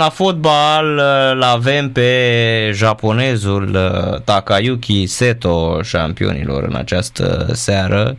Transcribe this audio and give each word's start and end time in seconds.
La 0.00 0.08
fotbal 0.08 0.98
îl 1.32 1.42
avem 1.42 1.92
pe 1.92 2.70
japonezul 2.74 3.74
uh, 3.74 4.20
Takayuki 4.20 5.06
Seto, 5.06 5.82
șampionilor 5.82 6.62
în 6.62 6.74
această 6.74 7.48
seară. 7.52 8.16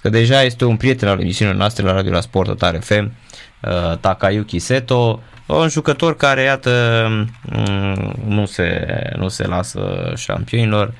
Că 0.00 0.08
deja 0.08 0.42
este 0.42 0.64
un 0.64 0.76
prieten 0.76 1.08
al 1.08 1.20
emisiunii 1.20 1.56
noastre 1.56 1.84
la 1.84 1.92
Radio 1.92 2.12
la 2.12 2.20
Sport 2.20 2.48
Total 2.48 2.80
FM, 2.80 3.12
uh, 3.60 3.96
Takayuki 4.00 4.58
Seto, 4.58 5.22
un 5.46 5.68
jucător 5.68 6.16
care, 6.16 6.42
iată, 6.42 7.06
mm, 7.42 8.14
nu 8.26 8.46
se, 8.46 8.86
nu 9.16 9.28
se 9.28 9.46
lasă 9.46 10.12
șampionilor. 10.16 10.94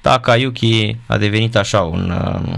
Takayuki 0.00 0.96
a 1.06 1.16
devenit 1.16 1.56
așa 1.56 1.80
un 1.80 2.10
uh, 2.10 2.56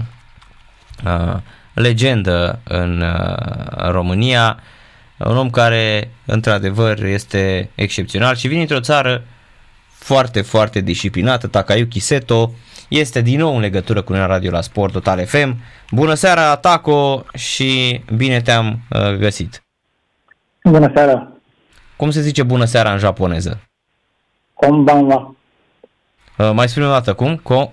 uh, 1.05 1.37
legendă 1.73 2.59
în 2.63 3.01
uh, 3.01 3.89
România, 3.89 4.59
un 5.25 5.37
om 5.37 5.49
care 5.49 6.11
într-adevăr 6.25 7.03
este 7.03 7.69
excepțional 7.75 8.35
și 8.35 8.47
vine 8.47 8.61
într-o 8.61 8.79
țară 8.79 9.23
foarte, 9.89 10.41
foarte 10.41 10.79
disciplinată, 10.79 11.47
Takayuki 11.47 11.99
Seto, 11.99 12.51
este 12.89 13.21
din 13.21 13.39
nou 13.39 13.55
în 13.55 13.61
legătură 13.61 14.01
cu 14.01 14.13
Radio 14.13 14.51
la 14.51 14.61
Sport 14.61 14.93
Total 14.93 15.25
FM. 15.25 15.55
Bună 15.91 16.13
seara, 16.13 16.55
Taco, 16.55 17.25
și 17.33 18.01
bine 18.15 18.41
te-am 18.41 18.79
uh, 18.89 19.13
găsit. 19.13 19.63
Bună 20.63 20.91
seara. 20.95 21.27
Cum 21.95 22.11
se 22.11 22.21
zice 22.21 22.43
bună 22.43 22.65
seara 22.65 22.91
în 22.91 22.97
japoneză? 22.97 23.59
Konbanwa. 24.53 25.35
Uh, 26.37 26.51
mai 26.53 26.69
spune 26.69 26.85
o 26.85 26.89
dată, 26.89 27.13
cum? 27.13 27.37
Ko- 27.41 27.71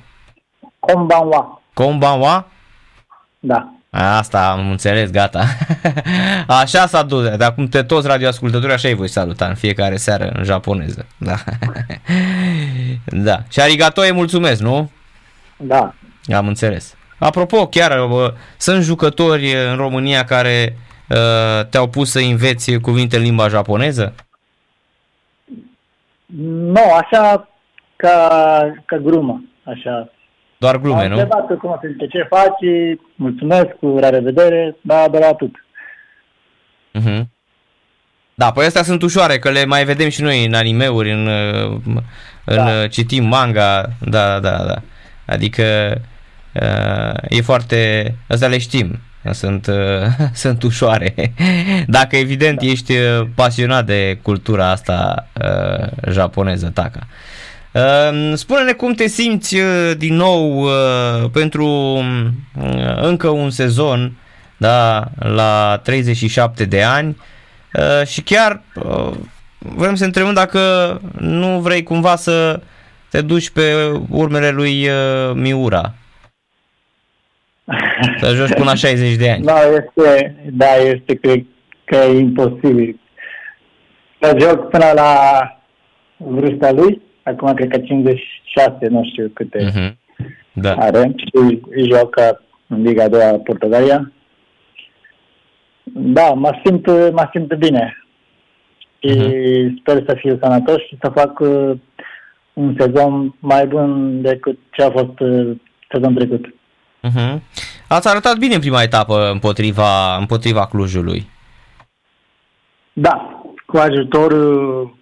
Konbanwa. 0.79 1.63
Konbanwa? 1.75 2.47
Da. 3.39 3.73
Asta 3.91 4.51
am 4.51 4.71
înțeles, 4.71 5.11
gata. 5.11 5.45
Așa 6.61 6.87
s-a 6.87 7.03
dus, 7.03 7.29
de 7.29 7.45
acum 7.45 7.67
te 7.67 7.83
toți 7.83 8.07
radioascultătorii 8.07 8.75
așa 8.75 8.89
îi 8.89 8.95
voi 8.95 9.09
saluta 9.09 9.47
în 9.47 9.55
fiecare 9.55 9.97
seară 9.97 10.33
în 10.35 10.45
japoneză. 10.45 11.07
Da. 11.19 11.35
da. 13.29 13.43
Și 13.49 13.61
arigato 13.61 14.05
e 14.05 14.11
mulțumesc, 14.11 14.61
nu? 14.61 14.91
Da. 15.57 15.95
Am 16.35 16.47
înțeles. 16.47 16.97
Apropo, 17.19 17.67
chiar 17.67 18.11
uh, 18.11 18.33
sunt 18.57 18.83
jucători 18.83 19.55
în 19.71 19.77
România 19.77 20.25
care 20.25 20.77
uh, 21.09 21.67
te-au 21.67 21.89
pus 21.89 22.11
să 22.11 22.19
înveți 22.19 22.79
cuvinte 22.79 23.17
în 23.17 23.23
limba 23.23 23.49
japoneză? 23.49 24.15
Nu, 26.47 26.93
așa 27.01 27.49
ca, 27.97 28.29
ca 28.85 28.97
grumă, 28.97 29.43
așa. 29.63 30.13
Doar 30.59 30.77
glume, 30.79 31.01
Am 31.03 31.09
nu? 31.09 31.19
întrebat 31.19 31.59
cum 31.59 31.79
se 31.83 31.89
zice, 31.93 32.07
ce 32.07 32.27
faci, 32.29 32.99
mulțumesc, 33.15 33.67
cu 33.81 33.87
la 33.87 34.09
revedere, 34.09 34.77
da, 34.81 35.09
de 35.11 35.19
la 35.19 35.27
atât. 35.27 35.65
Uh-huh. 37.01 37.23
Da, 38.35 38.53
păi 38.53 38.67
astea 38.67 38.83
sunt 38.83 39.03
ușoare, 39.03 39.39
că 39.39 39.51
le 39.51 39.65
mai 39.65 39.85
vedem 39.85 40.09
și 40.09 40.23
noi 40.23 40.45
în 40.45 40.55
animeuri, 40.55 41.13
în, 41.13 41.27
uh, 41.27 41.81
în 42.45 42.57
Da. 42.57 42.65
da. 42.65 42.87
citim 42.87 43.25
manga, 43.25 43.89
da, 44.01 44.39
da, 44.41 44.57
da. 44.67 44.83
Adică 45.27 45.95
uh, 46.55 47.13
e 47.29 47.41
foarte, 47.43 48.15
astea 48.29 48.49
le 48.49 48.59
știm, 48.59 48.99
sunt, 49.31 49.67
uh, 49.67 49.75
sunt 50.33 50.63
ușoare. 50.63 51.15
Dacă 51.87 52.17
evident 52.17 52.61
Da. 52.61 52.67
ești 52.67 52.93
uh, 52.93 53.27
pasionat 53.35 53.87
de 53.87 54.19
cultura 54.23 54.71
asta 54.71 55.29
uh, 55.43 55.87
japoneză, 56.13 56.71
taka. 56.75 57.07
Uh, 57.79 58.33
Spune-ne 58.35 58.73
cum 58.73 58.93
te 58.93 59.07
simți 59.07 59.57
uh, 59.57 59.93
din 59.97 60.15
nou 60.15 60.63
uh, 60.63 61.31
pentru 61.33 61.67
uh, 61.67 63.03
încă 63.03 63.29
un 63.29 63.51
sezon 63.51 64.13
da, 64.57 65.05
la 65.19 65.81
37 65.83 66.65
de 66.65 66.83
ani 66.83 67.17
uh, 67.75 68.07
și 68.07 68.23
chiar 68.23 68.63
uh, 68.75 69.11
vrem 69.59 69.95
să 69.95 70.05
întrebăm 70.05 70.35
dacă 70.35 70.61
nu 71.19 71.61
vrei 71.61 71.83
cumva 71.83 72.17
să 72.17 72.61
te 73.11 73.21
duci 73.21 73.51
pe 73.51 73.73
urmele 74.11 74.51
lui 74.51 74.89
uh, 74.89 75.33
Miura. 75.35 75.95
Să 78.21 78.35
joci 78.35 78.53
până 78.53 78.65
la 78.65 78.75
60 78.75 79.15
de 79.15 79.31
ani. 79.31 79.45
Da, 79.45 79.61
este, 79.63 80.37
da, 80.53 80.75
este, 80.75 81.15
cred 81.15 81.45
că 81.85 81.97
e 81.97 82.19
imposibil. 82.19 83.01
Să 84.21 84.37
joc 84.41 84.69
până 84.69 84.93
la 84.95 85.13
vârsta 86.17 86.73
lui, 86.73 87.03
acum 87.29 87.55
cred 87.55 87.69
că 87.71 87.79
56, 87.79 88.87
nu 88.89 89.05
știu 89.13 89.31
câte 89.35 89.71
Uh-huh. 89.71 89.95
Da. 90.53 90.75
are 90.75 91.13
și 91.17 91.61
joacă 91.91 92.43
în 92.67 92.83
Liga 92.83 93.09
2 93.09 93.23
a 93.23 93.33
Portugalia. 93.39 94.13
Da, 95.93 96.29
mă 96.29 96.61
simt, 96.65 96.87
mă 97.13 97.29
simt 97.33 97.55
bine. 97.55 98.03
Și 98.99 99.17
Mhm. 99.19 99.79
sper 99.81 100.03
să 100.07 100.15
fiu 100.19 100.39
sănătos 100.43 100.77
și 100.87 100.97
să 101.03 101.11
fac 101.15 101.39
uh, 101.41 101.71
un 102.53 102.77
sezon 102.79 103.35
mai 103.39 103.67
bun 103.67 104.23
decât 104.23 104.59
ce 104.71 104.83
a 104.83 104.91
fost 104.91 105.21
uh, 105.21 105.57
sezon 105.91 106.15
trecut. 106.15 106.47
Uh-huh. 107.09 107.39
Ați 107.89 108.09
arătat 108.09 108.39
bine 108.39 108.55
în 108.55 108.61
prima 108.61 108.83
etapă 108.83 109.31
împotriva, 109.33 110.17
împotriva 110.17 110.67
Clujului. 110.67 111.27
Da, 112.93 113.43
cu 113.67 113.77
ajutorul 113.77 114.97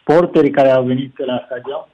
sporterii 0.00 0.50
care 0.50 0.70
au 0.70 0.84
venit 0.84 1.18
la 1.18 1.42
stadion 1.46 1.86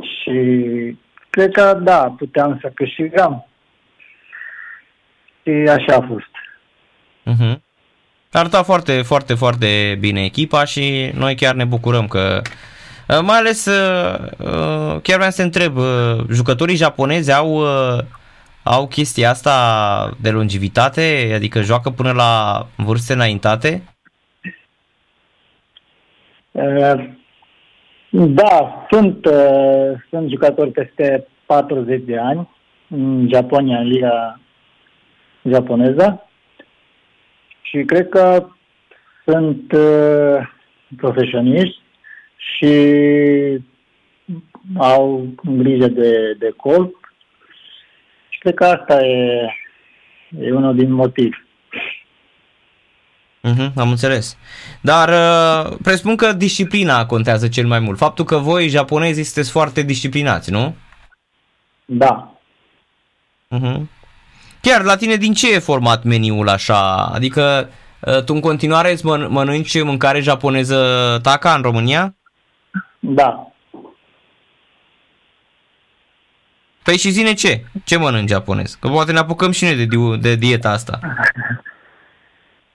și 0.00 0.96
cred 1.30 1.52
că 1.52 1.78
da, 1.82 2.14
puteam 2.18 2.58
să 2.62 2.72
câștigăm. 2.74 3.46
Și 5.42 5.50
așa 5.50 5.96
a 5.96 6.06
fost. 6.06 6.30
Uh-huh. 7.26 7.58
A 8.32 8.38
arătat 8.38 8.64
foarte, 8.64 9.02
foarte, 9.02 9.34
foarte 9.34 9.96
bine 10.00 10.24
echipa 10.24 10.64
și 10.64 11.10
noi 11.14 11.34
chiar 11.34 11.54
ne 11.54 11.64
bucurăm 11.64 12.06
că 12.06 12.42
uh, 13.08 13.18
mai 13.22 13.38
ales 13.38 13.66
uh, 13.66 14.18
uh, 14.38 15.00
chiar 15.02 15.16
vreau 15.16 15.30
să 15.30 15.36
te 15.36 15.42
întreb, 15.42 15.76
uh, 15.76 16.24
jucătorii 16.30 16.76
japonezi 16.76 17.32
au 17.32 17.54
uh, 17.54 17.98
au 18.62 18.86
chestia 18.86 19.30
asta 19.30 20.16
de 20.20 20.30
longevitate, 20.30 21.32
adică 21.34 21.62
joacă 21.62 21.90
până 21.90 22.12
la 22.12 22.66
vârste 22.76 23.12
înaintate? 23.12 23.82
Uh, 26.52 27.18
Da, 28.10 28.86
sunt, 28.90 29.24
uh, 29.24 29.92
sunt 30.10 30.30
jucători 30.30 30.70
peste 30.70 31.26
40 31.46 32.02
de 32.04 32.18
ani 32.18 32.48
în 32.88 33.28
Japonia, 33.32 33.78
în 33.78 33.86
Liga 33.86 34.40
japoneză 35.42 36.28
și 37.62 37.84
cred 37.84 38.08
că 38.08 38.46
sunt 39.24 39.72
uh, 39.72 40.48
profesioniști 40.96 41.80
și 42.36 42.74
au 44.76 45.34
grijă 45.44 45.88
de, 45.88 46.32
de 46.38 46.52
corp 46.56 47.12
și 48.28 48.38
cred 48.38 48.54
că 48.54 48.64
asta 48.64 49.06
e, 49.06 49.46
e 50.40 50.52
unul 50.52 50.74
din 50.74 50.92
motiv. 50.92 51.44
Uh-huh, 53.48 53.72
am 53.76 53.90
înțeles. 53.90 54.36
Dar 54.80 55.08
uh, 55.08 55.76
presupun 55.82 56.16
că 56.16 56.32
disciplina 56.32 57.06
contează 57.06 57.48
cel 57.48 57.66
mai 57.66 57.78
mult. 57.78 57.98
Faptul 57.98 58.24
că 58.24 58.36
voi, 58.36 58.68
japonezii, 58.68 59.24
sunteți 59.24 59.50
foarte 59.50 59.82
disciplinați, 59.82 60.50
nu? 60.50 60.74
Da, 61.84 62.34
Uh-huh. 63.58 63.80
Chiar 64.60 64.82
la 64.82 64.96
tine 64.96 65.14
din 65.16 65.32
ce 65.32 65.54
e 65.54 65.58
format 65.58 66.02
meniul 66.04 66.48
așa? 66.48 66.94
Adică 66.96 67.68
uh, 68.00 68.22
tu 68.24 68.34
în 68.34 68.40
continuare 68.40 68.92
îți 68.92 69.02
măn- 69.02 69.28
mănânci 69.28 69.82
mâncare 69.82 70.20
japoneză 70.20 71.18
taca 71.22 71.54
în 71.54 71.62
România? 71.62 72.14
da. 72.98 73.44
Păi 76.82 76.96
și 76.98 77.10
zine 77.10 77.32
ce? 77.32 77.64
Ce 77.84 77.96
mănânci 77.96 78.28
japonez? 78.28 78.76
Că 78.80 78.88
poate 78.88 79.12
ne 79.12 79.18
apucăm 79.18 79.50
și 79.50 79.64
noi 79.64 79.74
de, 79.76 79.84
di- 79.84 80.20
de 80.20 80.34
dieta 80.34 80.70
asta. 80.70 81.00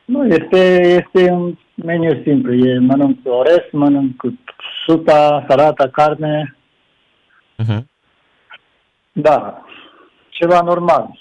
Nu, 0.05 0.25
este, 0.27 0.79
este 0.81 1.31
un 1.31 1.57
meniu 1.75 2.21
simplu. 2.23 2.53
E, 2.53 2.79
mănânc 2.79 3.17
orez, 3.23 3.63
mănânc 3.71 4.15
cu 4.17 4.39
supa, 4.85 5.45
salata, 5.47 5.87
carne. 5.91 6.57
Uh-huh. 7.63 7.79
Da, 9.11 9.63
ceva 10.29 10.61
normal. 10.61 11.19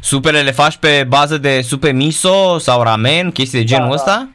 Supele 0.00 0.40
le 0.40 0.50
faci 0.50 0.76
pe 0.76 1.04
bază 1.08 1.38
de 1.38 1.60
supe 1.60 1.90
miso 1.92 2.58
sau 2.58 2.82
ramen, 2.82 3.30
chestii 3.30 3.58
de 3.58 3.64
genul 3.64 3.88
Da, 3.88 3.94
da. 3.94 3.94
ăsta? 3.94 4.28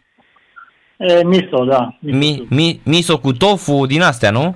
E 0.98 1.24
miso, 1.24 1.66
da. 1.66 1.98
Miso 2.00 2.18
Mi, 2.18 2.36
soup. 2.38 2.50
mi, 2.50 2.81
miso 2.86 3.19
cu 3.19 3.34
tofu 3.34 3.86
din 3.86 4.02
astea, 4.02 4.31
nu? 4.31 4.56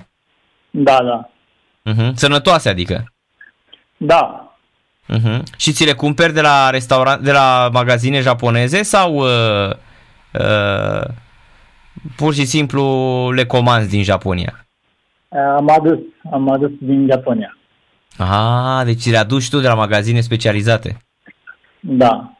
Da, 0.69 0.97
da. 1.03 1.29
Uh-huh. 1.93 2.11
Sănătoase, 2.13 2.69
adică. 2.69 3.13
Da. 3.97 4.46
Uh-huh. 5.13 5.39
Și 5.57 5.71
ți 5.71 5.85
le 5.85 5.93
cumperi 5.93 6.33
de 6.33 6.41
la 6.41 6.69
restaurant, 6.69 7.21
de 7.21 7.31
la 7.31 7.69
magazine 7.73 8.21
japoneze 8.21 8.83
sau 8.83 9.15
uh, 9.15 9.69
uh, 10.33 11.03
pur 12.15 12.33
și 12.33 12.45
simplu 12.45 12.83
le 13.31 13.45
comanzi 13.45 13.89
din 13.89 14.03
Japonia? 14.03 14.65
Am 15.29 15.69
adus, 15.69 15.99
am 16.31 16.51
adus 16.51 16.71
din 16.79 17.07
Japonia. 17.09 17.57
Ah, 18.17 18.85
deci 18.85 19.09
le 19.09 19.17
aduci 19.17 19.49
tu 19.49 19.59
de 19.59 19.67
la 19.67 19.73
magazine 19.73 20.21
specializate. 20.21 20.97
Da. 21.79 22.33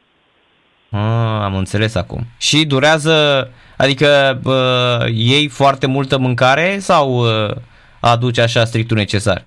Ah, 0.90 1.42
am 1.44 1.56
înțeles 1.56 1.96
acum. 1.96 2.26
Și 2.38 2.66
durează 2.66 3.48
Adică 3.78 4.40
uh, 4.44 5.14
iei 5.14 5.48
foarte 5.48 5.88
multă 5.88 6.18
mâncare 6.18 6.80
sau 6.80 7.18
uh, 7.18 7.56
aduci 8.00 8.38
așa 8.38 8.66
strictul 8.66 8.98
necesar? 8.98 9.46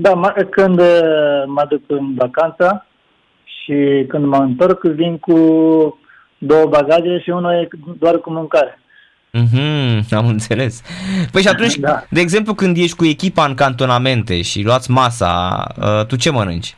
Da, 0.00 0.12
m- 0.14 0.48
când 0.50 0.78
uh, 0.80 1.42
mă 1.46 1.66
duc 1.68 1.82
în 1.86 2.14
vacanță 2.14 2.86
și 3.44 4.04
când 4.08 4.24
mă 4.26 4.36
întorc 4.36 4.82
vin 4.82 5.18
cu 5.18 5.34
două 6.38 6.66
bagaje 6.66 7.20
și 7.22 7.30
unul 7.30 7.52
e 7.52 7.68
doar 7.98 8.18
cu 8.18 8.30
mâncare. 8.30 8.78
Mhm, 9.32 10.14
am 10.14 10.26
înțeles. 10.26 10.82
Păi 11.32 11.42
și 11.42 11.48
atunci, 11.48 11.76
Da. 11.76 12.02
de 12.10 12.20
exemplu, 12.20 12.54
când 12.54 12.76
ești 12.76 12.96
cu 12.96 13.04
echipa 13.04 13.44
în 13.44 13.54
cantonamente 13.54 14.42
și 14.42 14.62
luați 14.62 14.90
masa, 14.90 15.64
uh, 15.80 16.06
tu 16.06 16.16
ce 16.16 16.30
mănânci? 16.30 16.76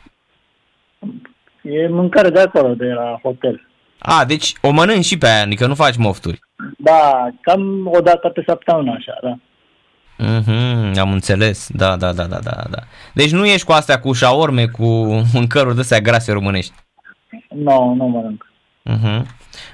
E 1.61 1.87
mâncare 1.87 2.29
de 2.29 2.39
acolo, 2.39 2.73
de 2.73 2.85
la 2.85 3.19
hotel. 3.23 3.67
A, 3.99 4.25
deci 4.25 4.53
o 4.61 4.71
mănânci 4.71 5.05
și 5.05 5.17
pe 5.17 5.25
aia, 5.27 5.41
adică 5.41 5.67
nu 5.67 5.75
faci 5.75 5.95
mofturi. 5.97 6.39
Da, 6.77 7.27
cam 7.41 7.87
o 7.87 7.99
dată 7.99 8.29
pe 8.29 8.43
săptămână 8.47 8.91
așa, 8.97 9.17
da. 9.21 9.37
Mhm, 10.21 10.99
am 10.99 11.11
înțeles. 11.11 11.69
Da, 11.73 11.95
da, 11.95 12.13
da, 12.13 12.23
da, 12.23 12.39
da, 12.43 12.63
da. 12.69 12.79
Deci 13.13 13.31
nu 13.31 13.45
ești 13.45 13.65
cu 13.65 13.71
astea 13.71 13.99
cu 13.99 14.13
șaorme, 14.13 14.65
cu 14.65 14.85
mâncăruri 15.33 15.75
de 15.75 15.81
astea 15.81 15.99
grase 15.99 16.31
românești. 16.31 16.73
Nu, 17.49 17.93
nu 17.93 18.05
mănânc. 18.07 18.51
Mhm. 18.83 19.25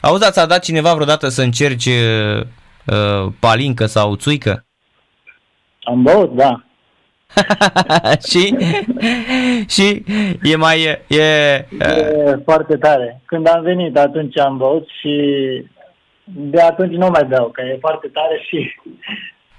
Auzi, 0.01 0.21
dar 0.21 0.31
ți-a 0.31 0.45
dat 0.45 0.63
cineva 0.63 0.93
vreodată 0.93 1.27
să 1.27 1.41
încerci 1.41 1.85
uh, 1.85 2.41
uh, 2.85 3.31
palincă 3.39 3.85
sau 3.85 4.15
țuică? 4.15 4.65
Am 5.83 6.01
băut, 6.01 6.35
da. 6.35 6.61
și, 8.29 8.55
și 9.67 10.03
e 10.43 10.55
mai... 10.55 10.81
E, 10.81 11.15
e, 11.15 11.65
uh, 11.71 12.31
E 12.31 12.41
foarte 12.43 12.77
tare. 12.77 13.21
Când 13.25 13.47
am 13.47 13.61
venit, 13.61 13.97
atunci 13.97 14.39
am 14.39 14.57
băut 14.57 14.87
și 14.99 15.13
de 16.23 16.61
atunci 16.61 16.93
nu 16.93 17.07
mai 17.07 17.25
beau, 17.25 17.49
că 17.49 17.61
e 17.61 17.77
foarte 17.79 18.07
tare 18.07 18.45
și 18.47 18.75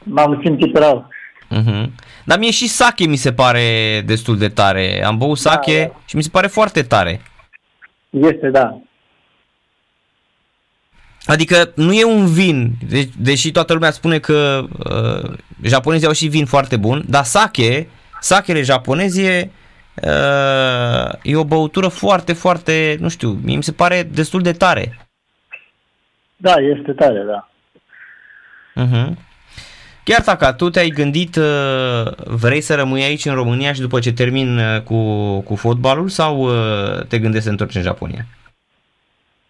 m-am 0.08 0.40
simțit 0.44 0.76
rău. 0.76 1.08
uh-huh. 1.50 1.86
Dar 2.24 2.38
mie 2.38 2.50
și 2.50 2.68
sake 2.68 3.06
mi 3.06 3.16
se 3.16 3.32
pare 3.32 4.00
destul 4.06 4.38
de 4.38 4.48
tare. 4.48 5.04
Am 5.04 5.18
băut 5.18 5.38
sake 5.38 5.90
da. 5.92 6.00
și 6.06 6.16
mi 6.16 6.22
se 6.22 6.28
pare 6.32 6.46
foarte 6.46 6.82
tare. 6.82 7.20
Este, 8.10 8.50
da. 8.50 8.80
Adică 11.26 11.72
nu 11.74 11.92
e 11.92 12.04
un 12.04 12.26
vin, 12.26 12.72
de- 12.88 13.08
deși 13.18 13.50
toată 13.52 13.72
lumea 13.72 13.90
spune 13.90 14.18
că 14.18 14.64
uh, 14.90 15.30
japonezii 15.62 16.06
au 16.06 16.12
și 16.12 16.26
vin 16.26 16.46
foarte 16.46 16.76
bun, 16.76 17.04
dar 17.08 17.24
sake, 17.24 17.88
sakele 18.20 18.62
japonezi 18.62 19.20
e, 19.22 19.50
uh, 19.94 21.12
e 21.22 21.36
o 21.36 21.44
băutură 21.44 21.88
foarte, 21.88 22.32
foarte, 22.32 22.96
nu 23.00 23.08
știu, 23.08 23.30
mie 23.42 23.56
mi 23.56 23.62
se 23.62 23.72
pare 23.72 24.02
destul 24.02 24.42
de 24.42 24.52
tare. 24.52 24.98
Da, 26.36 26.54
este 26.76 26.92
tare, 26.92 27.24
da. 27.26 27.48
Uh-huh. 28.84 29.27
Chiar 30.08 30.22
Taka, 30.22 30.52
tu 30.52 30.70
te-ai 30.70 30.88
gândit, 30.88 31.36
uh, 31.36 32.12
vrei 32.24 32.60
să 32.60 32.74
rămâi 32.74 33.02
aici 33.02 33.24
în 33.24 33.34
România 33.34 33.72
și 33.72 33.80
după 33.80 33.98
ce 33.98 34.12
termin 34.12 34.58
uh, 34.58 34.82
cu, 34.82 34.96
cu 35.40 35.54
fotbalul 35.54 36.08
sau 36.08 36.40
uh, 36.40 37.06
te 37.08 37.18
gândești 37.18 37.44
să 37.44 37.50
întorci 37.50 37.74
în 37.74 37.82
Japonia? 37.82 38.24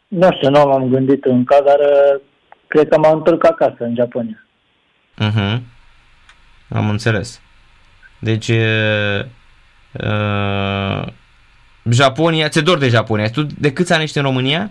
Nu 0.09 0.29
știu, 0.33 0.51
nu 0.51 0.59
m-am 0.59 0.89
gândit 0.89 1.25
încă, 1.25 1.63
dar 1.65 1.79
uh, 1.79 2.21
cred 2.67 2.89
că 2.89 2.99
mă 2.99 3.07
întorc 3.07 3.45
acasă, 3.45 3.77
în 3.79 3.95
Japonia. 3.95 4.47
Uh-huh. 5.23 5.61
Am 6.69 6.91
înțeles. 6.91 7.41
Deci, 8.19 8.49
uh, 8.49 9.25
uh, 9.93 11.07
Japonia, 11.91 12.49
ți-e 12.49 12.61
dor 12.61 12.79
de 12.79 12.89
Japonia. 12.89 13.31
Tu 13.31 13.43
de 13.43 13.73
câți 13.73 13.93
ani 13.93 14.03
ești 14.03 14.19
în 14.19 14.25
România? 14.25 14.71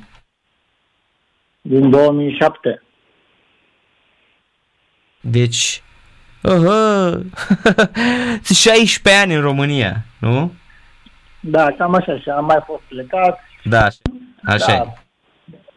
Din 1.62 1.90
2007. 1.90 2.82
Deci, 5.30 5.84
uh, 6.42 7.20
16 8.54 9.22
ani 9.22 9.34
în 9.34 9.42
România, 9.42 10.06
nu? 10.20 10.54
Da, 11.40 11.72
cam 11.78 11.96
așa 11.96 12.20
și 12.20 12.30
am 12.30 12.46
mai 12.46 12.64
fost 12.66 12.82
plecat. 12.88 13.40
Da, 13.64 13.84
așa, 13.84 13.96
așa 14.44 14.74
e. 14.74 14.78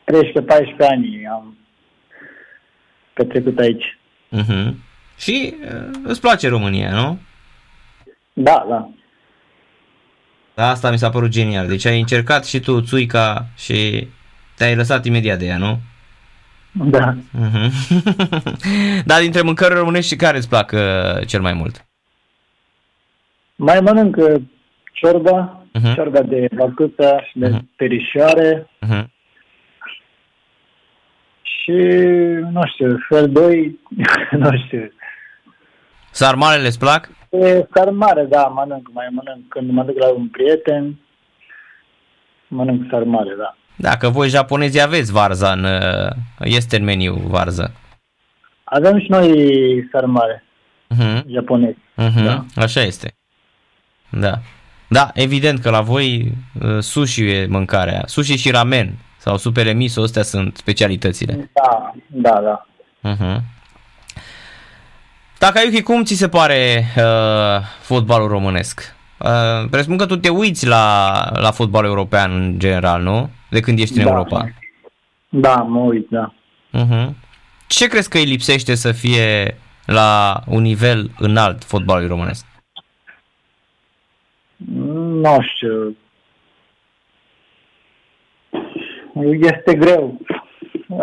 da, 0.05 0.19
13-14 0.85 0.89
ani 0.89 1.27
am 1.27 1.59
petrecut 3.13 3.59
aici. 3.59 3.99
Uh-huh. 4.37 4.75
Și 5.19 5.55
uh, 5.65 5.91
îți 6.03 6.21
place 6.21 6.49
România, 6.49 6.91
nu? 6.91 7.19
Da, 8.33 8.67
da. 8.69 8.91
Da, 10.55 10.69
asta 10.69 10.91
mi 10.91 10.99
s-a 10.99 11.11
părut 11.11 11.31
genial. 11.31 11.67
Deci 11.67 11.85
ai 11.85 12.01
încercat 12.01 12.45
și 12.45 12.61
tu 12.61 12.81
țuica 12.81 13.47
și 13.57 14.09
te-ai 14.57 14.77
lăsat 14.77 15.05
imediat 15.05 15.39
de 15.39 15.47
ea, 15.47 15.57
nu? 15.57 15.79
Da. 16.73 17.15
Uh-huh. 17.15 17.71
Dar 19.11 19.21
dintre 19.21 19.43
mâncări 19.43 19.75
românești 19.75 20.17
care 20.17 20.37
îți 20.37 20.49
plac 20.49 20.73
uh, 20.75 21.27
cel 21.27 21.41
mai 21.41 21.53
mult? 21.53 21.87
Mai 23.57 23.81
mănânc 23.81 24.17
uh, 24.17 24.43
ciorba, 24.93 25.55
Mhm. 25.73 25.95
ciorba 25.95 26.21
de 26.23 26.49
vacuță 26.51 27.21
și 27.31 27.39
de 27.39 27.49
Mhm. 27.49 27.71
perișoare 27.77 28.67
Uh-huh. 28.87 29.05
și, 31.43 31.73
nu 32.53 32.61
știu, 32.73 32.99
fel 33.09 33.29
2, 33.31 33.79
nu 34.39 34.51
știu. 34.67 34.93
Sarmalele 36.11 36.67
îți 36.67 36.79
plac? 36.79 37.11
E 37.31 37.67
sarmare, 37.75 38.25
da, 38.25 38.43
mănânc, 38.47 38.89
mai 38.93 39.07
mănânc 39.11 39.49
când 39.49 39.71
mă 39.71 39.83
duc 39.83 39.99
la 39.99 40.09
un 40.13 40.29
prieten, 40.29 40.97
mănânc 42.49 42.87
sarmare, 42.91 43.35
da. 43.39 43.57
Dacă 43.81 44.09
voi 44.09 44.29
japonezii 44.29 44.81
aveți 44.81 45.13
varza 45.13 45.53
în, 45.53 45.65
uh, 45.65 46.11
este 46.39 46.77
în 46.77 46.85
meniu 46.85 47.15
varză. 47.27 47.73
Avem 48.65 48.99
și 49.01 49.07
noi 49.11 49.33
sarmare, 49.93 50.45
Uh-huh. 50.95 51.23
japonezi. 51.27 51.77
Uh-huh. 51.77 52.25
Da. 52.25 52.45
Așa 52.55 52.81
este. 52.81 53.15
Da. 54.11 54.39
Da, 54.89 55.11
evident 55.15 55.61
că 55.61 55.71
la 55.71 55.81
voi 55.81 56.33
uh, 56.63 56.79
sushi 56.79 57.23
e 57.23 57.47
mâncarea. 57.47 58.03
Sushi 58.07 58.37
și 58.37 58.51
ramen 58.51 58.95
sau 59.19 59.37
supere 59.37 59.73
miso, 59.73 60.03
astea 60.03 60.23
sunt 60.23 60.57
specialitățile. 60.57 61.51
Da, 61.53 61.93
da, 62.07 62.41
da. 62.41 62.67
Uh-huh. 63.13 63.41
Takayuki, 65.39 65.83
cum 65.83 66.05
ți 66.05 66.15
se 66.15 66.29
pare 66.29 66.85
uh, 66.97 67.63
fotbalul 67.81 68.29
românesc? 68.29 68.95
Uh, 69.25 69.69
presupun 69.71 69.97
că 69.97 70.07
tu 70.07 70.17
te 70.17 70.29
uiți 70.29 70.67
la, 70.67 71.15
la 71.33 71.51
fotbalul 71.51 71.89
european 71.89 72.33
în 72.33 72.59
general, 72.59 73.03
nu? 73.03 73.31
De 73.51 73.61
când 73.61 73.79
ești 73.79 73.99
în 73.99 74.05
Da. 74.05 74.11
Europa. 74.11 74.49
Da, 75.29 75.55
mă 75.55 75.79
uit, 75.79 76.09
da. 76.11 76.33
Uh-huh. 76.73 77.11
Ce 77.67 77.87
crezi 77.87 78.09
că 78.09 78.19
îi 78.19 78.25
lipsește 78.25 78.75
să 78.75 78.93
fie 78.93 79.57
la 79.87 80.41
un 80.47 80.63
nivel 80.63 81.11
înalt 81.19 81.65
fotbalului 81.65 82.09
românesc? 82.09 82.47
Nu 85.23 85.39
știu. 85.41 85.97
Este 89.41 89.75
greu. 89.75 90.21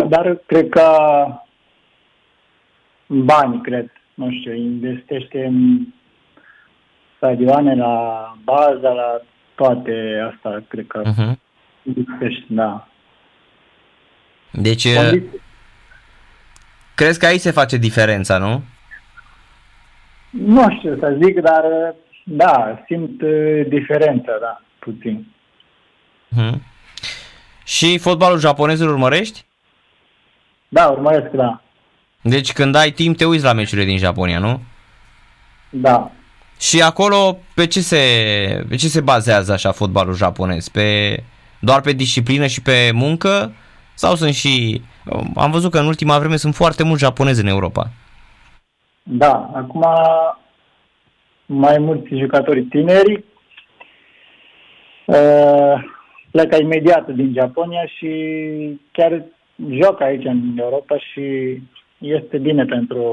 Dar 0.09 0.41
cred 0.45 0.69
că 0.69 0.91
bani, 3.07 3.61
cred. 3.61 3.91
Nu 4.13 4.31
știu, 4.31 4.53
investește 4.53 5.45
în 5.45 5.87
stadioane, 7.17 7.75
la 7.75 8.35
baza, 8.43 8.89
la 8.89 9.21
toate 9.55 9.91
asta, 10.33 10.63
cred 10.67 10.85
că 10.87 11.01
Uh-huh. 11.01 11.35
investește, 11.83 12.45
da. 12.47 12.87
Deci, 14.51 14.83
uh, 14.85 14.95
Condiții- 14.95 15.41
crezi 16.95 17.19
că 17.19 17.25
aici 17.25 17.39
se 17.41 17.51
face 17.51 17.77
diferența, 17.77 18.37
nu? 18.37 18.63
Nu 20.29 20.75
știu 20.77 20.97
să 20.99 21.17
zic, 21.23 21.39
dar 21.41 21.63
da, 22.23 22.83
simt 22.85 23.21
uh, 23.21 23.61
diferența, 23.67 24.31
da, 24.41 24.61
puțin. 24.79 25.27
Uh-huh. 26.35 26.53
Și 27.63 27.97
fotbalul 27.97 28.39
japonez 28.39 28.79
îl 28.79 28.89
urmărești? 28.89 29.45
Da, 30.69 30.87
urmăresc, 30.87 31.31
da. 31.31 31.61
Deci 32.21 32.53
când 32.53 32.75
ai 32.75 32.91
timp 32.91 33.17
te 33.17 33.25
uiți 33.25 33.43
la 33.43 33.53
meciurile 33.53 33.85
din 33.87 33.97
Japonia, 33.97 34.39
nu? 34.39 34.61
Da. 35.69 36.11
Și 36.59 36.81
acolo 36.81 37.37
pe 37.55 37.67
ce 37.67 37.79
se, 37.79 37.97
pe 38.69 38.75
ce 38.75 38.87
se 38.87 39.01
bazează 39.01 39.51
așa 39.51 39.71
fotbalul 39.71 40.13
japonez? 40.13 40.67
Pe, 40.67 41.17
doar 41.59 41.81
pe 41.81 41.91
disciplină 41.91 42.47
și 42.47 42.61
pe 42.61 42.91
muncă? 42.93 43.53
Sau 43.93 44.15
sunt 44.15 44.33
și... 44.33 44.81
Am 45.35 45.51
văzut 45.51 45.71
că 45.71 45.79
în 45.79 45.85
ultima 45.85 46.19
vreme 46.19 46.35
sunt 46.35 46.55
foarte 46.55 46.83
mulți 46.83 47.03
japonezi 47.03 47.41
în 47.41 47.47
Europa. 47.47 47.89
Da, 49.03 49.51
acum 49.53 49.85
mai 51.45 51.77
mulți 51.79 52.15
jucători 52.15 52.63
tineri 52.63 53.23
uh, 55.05 55.83
plecă 56.31 56.57
imediat 56.61 57.09
din 57.09 57.33
Japonia 57.33 57.85
și 57.85 58.09
chiar 58.91 59.23
joacă 59.69 60.03
aici 60.03 60.25
în 60.25 60.57
Europa 60.57 60.97
și 60.97 61.57
este 61.97 62.37
bine 62.37 62.65
pentru 62.65 63.03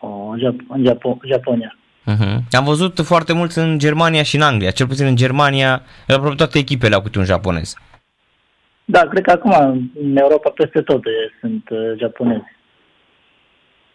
uh, 0.00 0.32
Jap- 0.38 0.66
în 0.68 0.84
Japo- 0.88 1.28
Japonia. 1.28 1.78
Uh-huh. 2.12 2.38
Am 2.50 2.64
văzut 2.64 3.00
foarte 3.04 3.32
mulți 3.32 3.58
în 3.58 3.78
Germania 3.78 4.22
și 4.22 4.36
în 4.36 4.42
Anglia. 4.42 4.70
Cel 4.70 4.86
puțin 4.86 5.06
în 5.06 5.16
Germania, 5.16 5.82
aproape 6.08 6.34
toate 6.34 6.58
echipele 6.58 6.94
au 6.94 7.00
câte 7.02 7.18
un 7.18 7.24
japonez. 7.24 7.74
Da, 8.84 9.00
cred 9.00 9.22
că 9.22 9.30
acum 9.30 9.52
în 10.02 10.16
Europa 10.16 10.50
peste 10.50 10.80
tot 10.80 11.04
e, 11.04 11.36
sunt 11.40 11.68
uh, 11.70 11.78
japonezi. 11.98 12.44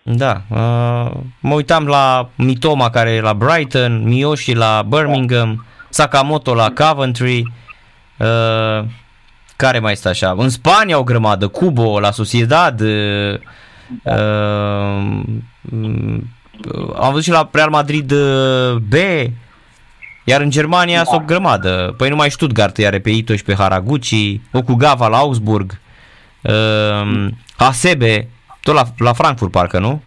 Da, 0.01 0.41
uh, 0.49 1.11
mă 1.41 1.53
uitam 1.53 1.87
la 1.87 2.29
Mitoma 2.35 2.89
care 2.89 3.09
e 3.09 3.21
la 3.21 3.33
Brighton, 3.33 4.03
Miyoshi 4.03 4.53
la 4.53 4.85
Birmingham, 4.87 5.65
Sakamoto 5.89 6.53
la 6.53 6.71
Coventry, 6.71 7.53
uh, 8.19 8.85
care 9.55 9.79
mai 9.79 9.91
este 9.91 10.09
așa? 10.09 10.35
În 10.37 10.49
Spania 10.49 10.97
o 10.97 11.03
grămadă, 11.03 11.47
Cubo 11.47 11.99
la 11.99 12.11
Sociedad, 12.11 12.81
uh, 12.81 13.39
uh, 14.03 15.13
am 16.95 17.09
văzut 17.09 17.23
și 17.23 17.29
la 17.29 17.49
Real 17.51 17.69
Madrid 17.69 18.11
uh, 18.11 18.75
B, 18.75 18.93
iar 20.23 20.41
în 20.41 20.49
Germania 20.49 20.97
da. 20.97 21.03
sunt 21.03 21.21
o 21.21 21.25
grămadă. 21.25 21.93
Păi 21.97 22.09
numai 22.09 22.31
Stuttgart 22.31 22.77
are 22.77 22.99
pe 22.99 23.09
Ito 23.09 23.35
și 23.35 23.43
pe 23.43 23.55
Haraguchi, 23.55 24.41
Okugawa 24.51 25.07
la 25.07 25.17
Augsburg, 25.17 25.79
uh, 26.41 27.27
Hasebe, 27.55 28.27
tot 28.61 28.73
la, 28.73 28.83
la 28.97 29.13
Frankfurt 29.13 29.51
parcă, 29.51 29.79
nu? 29.79 30.03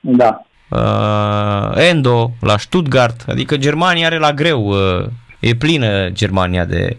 Da. 0.00 0.42
Uh, 0.68 1.88
Endo 1.88 2.32
la 2.40 2.58
Stuttgart, 2.58 3.24
adică 3.28 3.56
Germania 3.56 4.06
are 4.06 4.18
la 4.18 4.32
greu, 4.32 4.66
uh, 4.66 5.06
e 5.40 5.54
plină 5.54 6.08
Germania 6.08 6.64
de... 6.64 6.96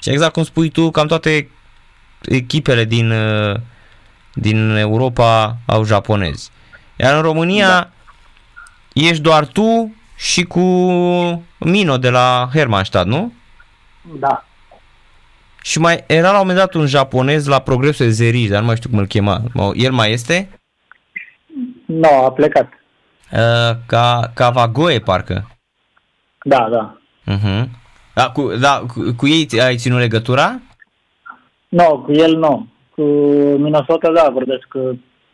Și 0.00 0.10
exact 0.10 0.32
cum 0.32 0.42
spui 0.44 0.68
tu, 0.68 0.90
cam 0.90 1.06
toate 1.06 1.50
echipele 2.22 2.84
din, 2.84 3.10
uh, 3.10 3.56
din 4.34 4.76
Europa 4.76 5.56
au 5.66 5.84
japonezi. 5.84 6.50
Iar 6.96 7.16
în 7.16 7.22
România 7.22 7.68
da. 7.68 7.90
Ești 9.04 9.22
doar 9.22 9.46
tu 9.46 9.94
și 10.16 10.42
cu 10.42 10.60
Mino 11.58 11.96
de 11.96 12.10
la 12.10 12.48
Hermannstadt, 12.52 13.08
nu? 13.08 13.32
Da. 14.18 14.44
Și 15.62 15.78
mai 15.78 16.04
era 16.06 16.30
la 16.30 16.32
un 16.32 16.38
moment 16.38 16.58
dat 16.58 16.74
un 16.74 16.86
japonez 16.86 17.46
la 17.46 17.58
Progresul 17.58 18.08
Zeri, 18.08 18.46
dar 18.46 18.60
nu 18.60 18.66
mai 18.66 18.76
știu 18.76 18.90
cum 18.90 18.98
îl 18.98 19.06
chema. 19.06 19.42
El 19.74 19.92
mai 19.92 20.12
este? 20.12 20.48
Nu, 21.86 21.98
no, 21.98 22.24
a 22.24 22.30
plecat. 22.32 22.68
Uh, 23.32 23.76
ca, 23.86 24.30
ca 24.34 24.50
Vagoe, 24.50 24.98
parcă. 24.98 25.50
Da, 26.42 26.68
da. 26.70 26.98
Uh-huh. 27.32 27.68
Da, 28.14 28.30
cu, 28.30 28.42
da, 28.42 28.82
cu, 28.86 29.14
cu 29.16 29.26
ei 29.26 29.48
ai 29.60 29.76
ținut 29.76 29.98
legătura? 29.98 30.60
Nu, 31.68 31.82
no, 31.82 31.98
cu 31.98 32.12
el 32.12 32.36
nu. 32.36 32.68
Cu 32.90 33.02
Minnesota, 33.58 34.10
da, 34.12 34.28
vorbesc 34.32 34.66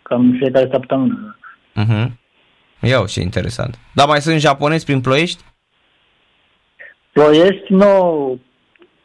cam 0.02 0.36
fiecare 0.38 0.68
săptămână. 0.72 1.36
Uh-huh. 1.76 2.21
Iau, 2.82 3.06
ce 3.06 3.20
interesant. 3.20 3.78
Dar 3.94 4.06
mai 4.06 4.20
sunt 4.20 4.40
japonezi 4.40 4.84
prin 4.84 5.00
Ploiești? 5.00 5.42
Ploiești, 7.12 7.72
nu. 7.72 8.40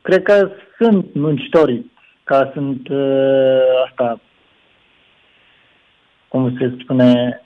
Cred 0.01 0.23
că 0.23 0.51
sunt 0.77 1.13
muncitori, 1.13 1.85
ca 2.23 2.51
sunt 2.53 2.87
uh, 2.89 3.61
asta, 3.87 4.19
cum 6.27 6.57
se 6.59 6.75
spune... 6.83 7.41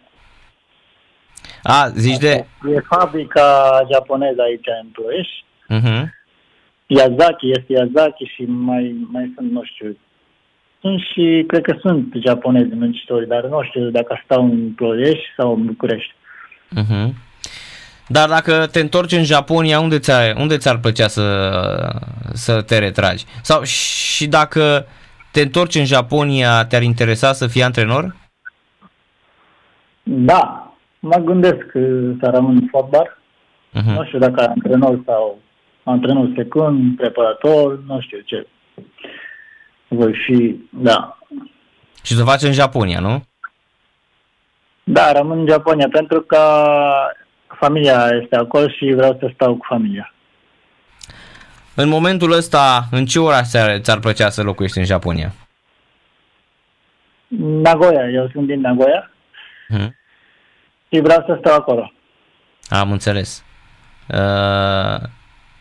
A, 1.64 1.88
zici 1.88 2.18
de... 2.18 2.46
E 2.76 2.80
fabrica 2.80 3.80
japoneză 3.92 4.42
aici 4.42 4.68
în 4.84 4.88
Ploiești. 4.88 5.44
Uh-huh. 5.70 6.04
Yazaki, 6.86 7.50
este 7.50 7.74
Yazaki 7.74 8.32
și 8.36 8.44
mai, 8.48 9.08
mai 9.12 9.32
sunt, 9.36 9.52
nu 9.52 9.64
știu, 9.64 9.98
sunt 10.82 11.00
și, 11.00 11.44
cred 11.48 11.62
că 11.62 11.78
sunt 11.80 12.14
japonezi 12.26 12.76
muncitori, 12.76 13.28
dar 13.28 13.46
nu 13.46 13.64
știu 13.64 13.90
dacă 13.90 14.22
stau 14.24 14.44
în 14.44 14.72
Ploiești 14.74 15.26
sau 15.38 15.54
în 15.54 15.66
București. 15.66 16.14
Uh-huh. 16.78 17.14
Dar 18.08 18.30
dacă 18.30 18.68
te 18.72 18.80
întorci 18.80 19.12
în 19.12 19.24
Japonia, 19.24 19.80
unde, 19.80 20.00
ți-ar, 20.00 20.36
unde 20.38 20.58
ți-ar 20.58 20.78
plăcea 20.78 21.08
să, 21.08 21.50
să 22.34 22.62
te 22.62 22.78
retragi? 22.78 23.26
Sau 23.42 23.64
și 23.64 24.28
dacă 24.28 24.86
te 25.32 25.42
întorci 25.42 25.76
în 25.76 25.86
Japonia, 25.86 26.66
te-ar 26.66 26.82
interesa 26.82 27.34
să 27.34 27.48
fii 27.48 27.64
antrenor? 27.64 28.16
Da, 30.04 30.74
mă 31.00 31.16
gândesc 31.16 31.72
să 32.20 32.30
rămân 32.34 32.56
în 32.62 32.68
fotbal. 32.72 33.18
Uh-huh. 33.74 33.96
Nu 33.96 34.06
știu 34.06 34.20
dacă 34.20 34.48
antrenor 34.48 35.02
sau 35.06 35.40
antrenor 35.84 36.32
secund, 36.36 36.96
preparator, 36.98 37.84
nu 37.86 38.02
știu 38.02 38.20
ce. 38.26 38.48
Voi 39.88 40.14
fi, 40.26 40.56
da. 40.70 41.18
Și 42.04 42.14
să 42.16 42.24
faci 42.24 42.42
în 42.42 42.52
Japonia, 42.52 43.00
nu? 43.00 43.24
Da, 44.92 45.12
rămân 45.12 45.40
în 45.40 45.48
Japonia 45.48 45.88
pentru 45.92 46.22
că 46.22 46.40
familia 47.48 48.10
este 48.22 48.36
acolo 48.36 48.68
și 48.68 48.94
vreau 48.96 49.18
să 49.20 49.30
stau 49.34 49.56
cu 49.56 49.66
familia. 49.70 50.14
În 51.76 51.90
momentul 51.90 52.32
ăsta, 52.32 52.88
în 52.92 53.06
ce 53.06 53.20
oraș 53.20 53.48
ți-ar 53.82 54.00
plăcea 54.00 54.30
să 54.30 54.44
locuiești 54.44 54.78
în 54.78 54.86
Japonia? 54.86 55.34
Nagoya, 57.38 58.10
eu 58.10 58.30
sunt 58.32 58.48
din 58.48 58.60
Nagoya 58.60 59.12
hmm. 59.68 59.96
și 60.92 61.00
vreau 61.00 61.24
să 61.28 61.38
stau 61.40 61.56
acolo. 61.56 61.92
Am 62.70 62.92
înțeles. 62.92 63.44
Uh, 64.10 65.08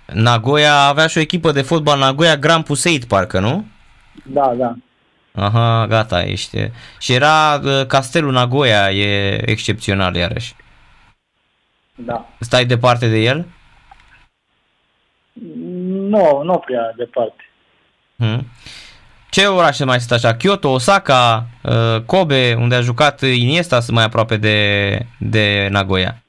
Nagoya 0.06 0.87
avea 0.87 1.06
și 1.06 1.18
o 1.18 1.20
echipă 1.20 1.52
de 1.52 1.62
fotbal 1.62 1.99
Nagoya 1.99 2.37
Grand 2.37 2.64
Puseit, 2.64 3.04
parcă, 3.04 3.40
nu? 3.40 3.66
Da, 4.25 4.54
da. 4.56 4.75
Aha, 5.32 5.87
gata, 5.88 6.22
ești. 6.22 6.70
Și 6.99 7.12
era 7.12 7.60
uh, 7.64 7.87
castelul 7.87 8.32
Nagoya, 8.32 8.90
e 8.90 9.40
excepțional 9.50 10.14
iarăși. 10.14 10.54
Da. 11.94 12.28
Stai 12.40 12.64
departe 12.64 13.08
de 13.08 13.18
el? 13.18 13.46
Nu, 16.12 16.42
nu 16.42 16.58
prea 16.58 16.92
departe. 16.96 17.50
Hmm. 18.16 18.46
Ce 19.30 19.46
orașe 19.46 19.84
mai 19.84 20.00
sunt 20.00 20.10
așa? 20.10 20.37
Kyoto, 20.37 20.68
Osaka, 20.68 21.46
uh, 21.62 22.02
Kobe, 22.06 22.54
unde 22.54 22.75
a 22.75 22.80
jucat 22.80 23.20
Iniesta, 23.20 23.80
sunt 23.80 23.96
mai 23.96 24.04
aproape 24.04 24.37
de, 24.37 24.99
de 25.18 25.68
Nagoya. 25.70 26.22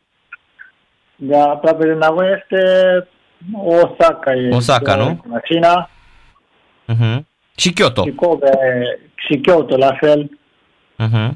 De 1.15 1.37
aproape 1.37 1.87
de 1.87 1.93
Nagoya 1.93 2.29
este 2.41 2.63
Osaka. 3.53 4.33
E 4.33 4.49
Osaka, 4.49 4.95
nu? 4.95 5.23
China. 5.43 5.89
Uh-huh. 6.87 7.29
Și 7.55 7.73
Kyoto. 7.73 8.03
Și 8.03 8.11
Kobe, 8.15 8.49
și 9.15 9.37
Kyoto 9.39 9.77
la 9.77 9.95
fel. 9.99 10.39
Uh-huh. 10.99 11.29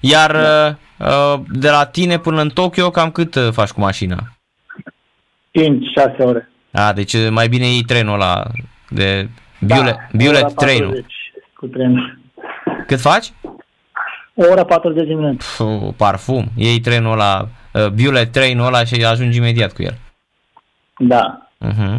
Iar 0.00 0.32
da. 0.32 0.76
Uh, 1.06 1.40
de 1.48 1.70
la 1.70 1.86
tine 1.86 2.18
până 2.18 2.40
în 2.40 2.48
Tokyo, 2.48 2.90
cam 2.90 3.10
cât 3.10 3.34
uh, 3.34 3.48
faci 3.52 3.70
cu 3.70 3.80
mașina? 3.80 4.16
5-6 4.16 4.20
ore. 6.18 6.50
A, 6.72 6.92
deci 6.92 7.28
mai 7.30 7.48
bine 7.48 7.66
iei 7.66 7.82
trenul 7.82 8.14
ăla 8.14 8.42
de 8.88 9.28
Biulet, 9.60 9.94
da, 9.94 10.08
Biulet 10.16 10.54
trenul. 10.54 11.06
cu 11.54 11.66
trenul. 11.66 12.18
Cât 12.86 13.00
faci? 13.00 13.32
O 14.34 14.44
oră 14.50 14.64
40 14.64 15.06
de 15.06 15.14
minute. 15.14 15.44
Puh, 15.56 15.88
parfum. 15.96 16.46
Iei 16.56 16.80
trenul 16.80 17.12
ăla, 17.12 17.48
uh, 17.72 17.86
Biulet 17.88 18.32
trenul 18.32 18.66
ăla 18.66 18.84
și 18.84 19.04
ajungi 19.04 19.38
imediat 19.38 19.72
cu 19.72 19.82
el. 19.82 19.98
Da. 20.98 21.48
Uh-huh. 21.66 21.98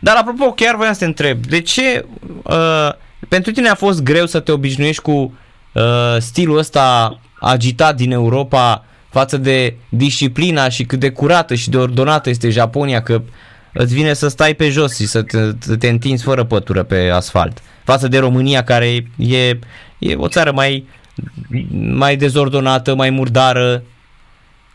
Dar 0.00 0.16
apropo, 0.16 0.52
chiar 0.52 0.76
voiam 0.76 0.92
să 0.92 0.98
te 0.98 1.04
întreb, 1.04 1.46
de 1.46 1.60
ce 1.60 2.04
uh, 2.42 2.90
pentru 3.28 3.52
tine 3.52 3.68
a 3.68 3.74
fost 3.74 4.02
greu 4.02 4.26
să 4.26 4.40
te 4.40 4.52
obișnuiești 4.52 5.02
cu 5.02 5.12
uh, 5.12 5.82
stilul 6.18 6.58
ăsta 6.58 7.18
agitat 7.40 7.96
din 7.96 8.12
Europa 8.12 8.84
față 9.10 9.36
de 9.36 9.74
disciplina 9.88 10.68
și 10.68 10.84
cât 10.84 10.98
de 11.00 11.10
curată 11.10 11.54
și 11.54 11.70
de 11.70 11.76
ordonată 11.76 12.28
este 12.28 12.50
Japonia, 12.50 13.02
că 13.02 13.22
îți 13.72 13.94
vine 13.94 14.12
să 14.12 14.28
stai 14.28 14.54
pe 14.54 14.68
jos 14.68 14.96
și 14.96 15.06
să 15.06 15.22
te, 15.22 15.38
să 15.58 15.76
te 15.76 15.88
întinzi 15.88 16.22
fără 16.22 16.44
pătură 16.44 16.82
pe 16.82 17.08
asfalt. 17.08 17.62
Față 17.84 18.08
de 18.08 18.18
România, 18.18 18.64
care 18.64 19.06
e, 19.16 19.58
e 19.98 20.14
o 20.16 20.28
țară 20.28 20.52
mai, 20.52 20.86
mai 21.80 22.16
dezordonată, 22.16 22.94
mai 22.94 23.10
murdară. 23.10 23.82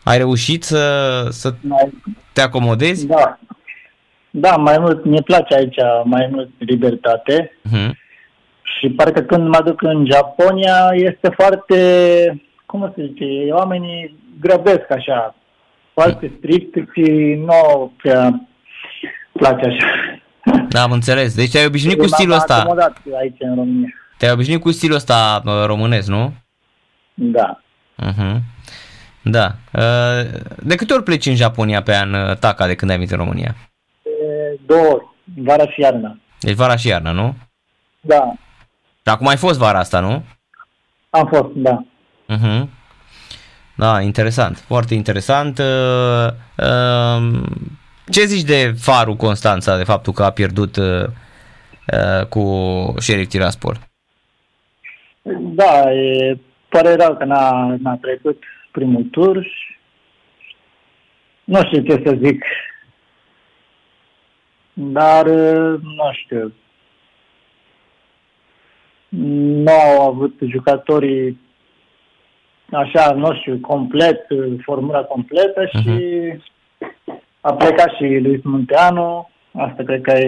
Ai 0.02 0.16
reușit 0.16 0.64
să, 0.64 1.26
să 1.30 1.54
te 2.32 2.40
acomodezi? 2.40 3.06
Da. 3.06 3.38
Da, 4.34 4.56
mai 4.56 4.76
mult, 4.78 5.04
mi 5.04 5.22
place 5.22 5.54
aici 5.54 5.76
mai 6.04 6.28
mult 6.32 6.50
libertate. 6.58 7.58
Uh-huh. 7.68 7.90
Și 8.62 8.88
parcă 8.88 9.20
când 9.20 9.48
mă 9.48 9.62
duc 9.64 9.82
în 9.82 10.06
Japonia 10.10 10.90
este 10.92 11.28
foarte 11.36 11.76
cum 12.66 12.92
să 12.96 13.02
zice, 13.02 13.24
oamenii 13.50 14.16
grăbesc 14.40 14.90
așa, 14.90 15.34
foarte 15.92 16.32
strict 16.38 16.74
și 16.94 17.34
nu 17.46 17.92
prea 17.96 18.48
place 19.32 19.66
așa. 19.66 19.86
Da, 20.68 20.82
am 20.82 20.92
înțeles. 20.92 21.34
Deci 21.34 21.50
te-ai 21.50 21.66
obișnuit 21.66 21.98
cu 21.98 22.06
stilul 22.06 22.34
ăsta. 22.34 22.66
aici 23.18 23.36
în 23.38 23.54
România. 23.54 23.88
Te-ai 24.18 24.32
obișnuit 24.32 24.60
cu 24.60 24.70
stilul 24.70 24.96
ăsta 24.96 25.42
românesc, 25.66 26.08
nu? 26.08 26.32
Da. 27.14 27.60
Uh-huh. 28.02 28.36
Da. 29.22 29.54
Uh, 29.72 30.30
de 30.62 30.74
câte 30.74 30.92
ori 30.92 31.02
pleci 31.02 31.26
în 31.26 31.34
Japonia 31.34 31.82
pe 31.82 31.96
an, 31.96 32.12
uh, 32.12 32.36
Taca, 32.36 32.66
de 32.66 32.74
când 32.74 32.90
ai 32.90 32.96
venit 32.96 33.12
în 33.12 33.18
România? 33.18 33.54
De 34.66 34.74
două 34.74 34.86
ori, 34.92 35.04
vara 35.36 35.66
și 35.70 35.80
iarna. 35.80 36.16
Deci 36.40 36.54
vara 36.54 36.76
și 36.76 36.88
iarna, 36.88 37.10
nu? 37.12 37.34
Da. 38.00 38.32
Dar 39.02 39.14
acum 39.14 39.26
ai 39.26 39.36
fost 39.36 39.58
vara 39.58 39.78
asta, 39.78 40.00
nu? 40.00 40.24
Am 41.10 41.26
fost, 41.26 41.52
da. 41.54 41.84
Uh-huh. 42.28 42.66
Da, 43.76 44.00
interesant, 44.00 44.58
foarte 44.58 44.94
interesant. 44.94 45.58
Uh, 45.58 46.26
uh, 46.58 47.42
Ce 48.10 48.24
zici 48.24 48.42
de 48.46 48.72
farul 48.78 49.16
Constanța, 49.16 49.76
de 49.76 49.84
faptul 49.84 50.12
că 50.12 50.22
a 50.22 50.30
pierdut 50.30 50.76
uh, 50.76 51.04
uh, 51.92 52.26
cu 52.28 52.44
Sheriff 52.98 53.30
Tiraspol? 53.30 53.76
Da, 55.40 55.92
e, 55.92 56.38
pare 56.68 56.94
rău 56.94 57.16
că 57.16 57.24
n-a, 57.24 57.76
n-a 57.78 57.96
trecut 58.00 58.42
primul 58.70 59.02
tur 59.10 59.42
și 59.42 59.76
nu 61.44 61.60
știu 61.64 61.82
ce 61.82 62.02
să 62.06 62.16
zic. 62.22 62.44
Dar, 64.72 65.26
uh, 65.26 65.80
nu 65.80 66.12
știu, 66.12 66.52
nu 69.64 69.72
au 69.72 70.08
avut 70.08 70.38
jucătorii 70.40 71.40
așa, 72.70 73.12
nu 73.12 73.34
știu, 73.34 73.58
complet, 73.58 74.26
formula 74.62 75.02
completă 75.02 75.66
și 75.66 76.00
uh-huh. 76.00 77.20
a 77.40 77.54
plecat 77.54 77.88
și 77.94 78.18
Luis 78.22 78.42
Munteanu. 78.42 79.30
Asta 79.52 79.82
cred 79.82 80.00
că 80.00 80.18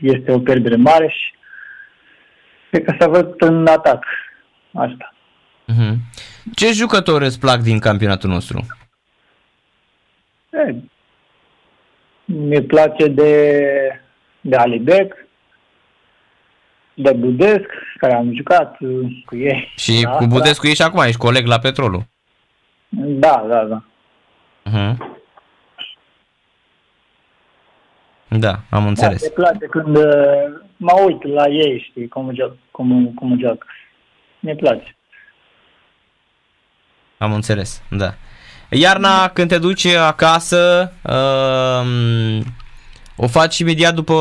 este 0.00 0.32
o 0.32 0.38
pierdere 0.38 0.76
mare 0.76 1.08
și 1.08 1.32
cred 2.70 2.84
că 2.84 2.94
s-a 2.98 3.08
văzut 3.08 3.40
în 3.40 3.66
atac. 3.66 4.04
Asta. 4.72 5.14
Uh-huh. 5.72 5.94
Ce 6.54 6.72
jucători 6.72 7.24
îți 7.24 7.40
plac 7.40 7.60
din 7.60 7.78
campionatul 7.78 8.30
nostru? 8.30 8.66
E, 10.50 10.74
mi 12.24 12.62
place 12.62 13.06
de, 13.06 14.00
de 14.40 14.56
Alibec, 14.56 15.26
de 16.94 17.12
Budesc, 17.12 17.66
care 17.98 18.14
am 18.14 18.34
jucat 18.34 18.76
cu 19.24 19.36
ei. 19.36 19.72
Și 19.76 20.02
da, 20.02 20.10
cu 20.10 20.26
Budescu 20.26 20.64
da. 20.64 20.70
ești 20.70 20.82
acum, 20.82 21.02
ești 21.02 21.16
coleg 21.16 21.46
la 21.46 21.58
Petrolul. 21.58 22.04
Da, 22.94 23.44
da, 23.48 23.64
da. 23.64 23.84
Uh-huh. 24.70 24.96
Da, 28.28 28.60
am 28.70 28.86
înțeles. 28.86 29.20
Da, 29.20 29.28
mi 29.28 29.34
place 29.34 29.66
când 29.66 29.96
uh, 29.96 30.60
mă 30.76 30.92
uit 31.06 31.22
la 31.22 31.48
ei, 31.48 31.86
știi, 31.90 32.08
cum, 32.08 32.34
joc, 32.34 32.56
cum, 32.70 33.12
cum 33.14 33.38
joc. 33.38 33.66
Mi 34.40 34.56
place. 34.56 34.96
Am 37.18 37.32
înțeles, 37.32 37.82
da. 37.90 38.14
Iarna, 38.74 39.28
când 39.28 39.48
te 39.48 39.58
duci 39.58 39.84
acasă, 39.86 40.92
uh, 41.02 42.40
o 43.16 43.26
faci 43.26 43.58
imediat 43.58 43.94
după, 43.94 44.12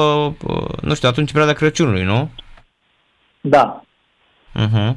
uh, 0.47 0.81
nu 0.81 0.93
știu, 0.93 1.09
atunci 1.09 1.31
perioada 1.31 1.57
Crăciunului, 1.57 2.03
nu? 2.03 2.29
Da. 3.41 3.81
Uh-huh. 4.59 4.95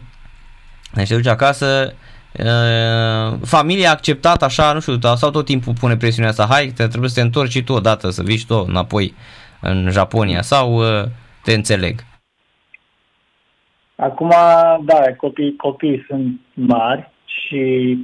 Deci 0.93 1.09
te 1.09 1.15
duci 1.15 1.27
acasă, 1.27 1.95
uh, 2.33 3.39
familia 3.45 3.89
a 3.89 3.93
acceptat 3.93 4.43
așa, 4.43 4.73
nu 4.73 4.81
știu, 4.81 4.99
sau 5.15 5.31
tot 5.31 5.45
timpul 5.45 5.73
pune 5.81 5.97
presiunea 5.97 6.31
asta, 6.31 6.47
hai, 6.51 6.67
te 6.67 6.87
trebuie 6.87 7.11
să 7.11 7.15
te 7.15 7.27
întorci 7.27 7.51
și 7.51 7.63
tu 7.63 7.73
odată, 7.73 8.11
să 8.11 8.23
vii 8.23 8.37
și 8.37 8.47
tu 8.47 8.65
înapoi 8.69 9.15
în 9.61 9.91
Japonia, 9.91 10.43
sau 10.43 10.75
uh, 10.75 11.05
te 11.43 11.55
înțeleg? 11.55 12.05
Acum, 13.97 14.33
da, 14.85 15.01
copii, 15.17 15.57
copii 15.57 16.05
sunt 16.09 16.41
mari 16.53 17.11
și, 17.25 17.99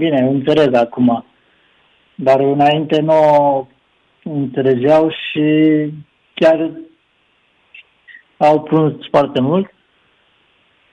bine, 0.00 0.20
înțeleg 0.20 0.74
acum, 0.74 1.24
dar 2.14 2.40
înainte 2.40 3.00
nu 3.00 3.20
înțelegeau 4.22 5.10
și 5.10 5.44
chiar 6.34 6.70
au 8.36 8.60
plâns 8.62 8.94
foarte 9.10 9.40
mult. 9.40 9.66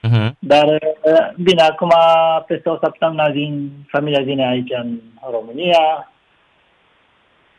Uh-huh. 0.08 0.30
Dar, 0.38 0.66
uh, 0.66 1.28
bine, 1.42 1.62
acum 1.62 1.90
peste 2.46 2.68
o 2.68 2.78
săptămână 2.82 3.30
din 3.30 3.70
familia 3.86 4.22
vine 4.22 4.48
aici 4.48 4.70
în 4.70 5.00
România 5.30 6.12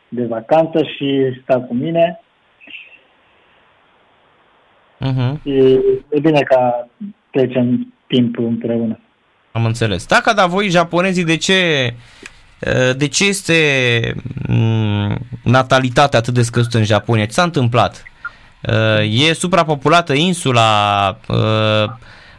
de 0.08 0.26
vacanță 0.26 0.82
și 0.84 1.40
sta 1.42 1.60
cu 1.60 1.74
mine. 1.74 2.20
Uh-huh. 5.00 5.42
E, 5.44 5.62
e 6.10 6.20
bine 6.20 6.40
ca 6.40 6.88
trecem 7.30 7.94
timpul 8.06 8.44
împreună. 8.44 8.98
Am 9.52 9.64
înțeles. 9.64 10.06
Dacă 10.06 10.32
da, 10.32 10.46
voi 10.46 10.68
japonezii, 10.68 11.24
de 11.24 11.36
ce 11.36 11.90
uh, 12.60 12.96
de 12.96 13.08
ce 13.08 13.26
este 13.26 14.14
mm, 14.48 15.18
natalitatea 15.42 16.18
atât 16.18 16.34
de 16.34 16.42
scăzută 16.42 16.78
în 16.78 16.84
Japonia? 16.84 17.26
Ce 17.26 17.32
s-a 17.32 17.42
întâmplat? 17.42 18.04
Uh, 18.68 19.28
e 19.28 19.32
suprapopulată 19.32 20.12
insula, 20.12 21.18
uh, 21.28 21.90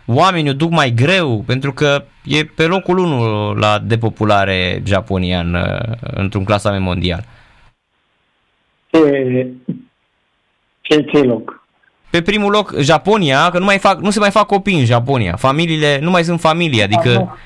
oamenii 0.06 0.50
o 0.50 0.54
duc 0.54 0.72
mai 0.72 0.92
greu, 0.92 1.44
pentru 1.46 1.74
că 1.74 2.04
e 2.24 2.46
pe 2.46 2.66
locul 2.66 2.98
1 2.98 3.54
la 3.54 3.80
depopulare 3.80 4.82
Japonia 4.86 5.40
în, 5.40 5.54
uh, 5.54 5.98
într-un 6.02 6.44
clasament 6.44 6.84
mondial. 6.84 7.24
Ce, 8.92 9.48
ce, 10.82 11.02
ce 11.02 11.18
loc? 11.18 11.61
Pe 12.12 12.22
primul 12.22 12.52
loc 12.52 12.74
Japonia, 12.80 13.50
că 13.50 13.60
nu, 13.60 13.66
mai 13.66 13.78
fac, 13.78 14.00
nu 14.00 14.10
se 14.10 14.20
mai 14.20 14.32
fac 14.32 14.46
copii 14.46 14.80
în 14.80 14.86
Japonia. 14.86 15.36
Familiile 15.36 16.00
nu 16.02 16.10
mai 16.10 16.24
sunt 16.24 16.40
familie, 16.40 16.84
adică 16.84 17.38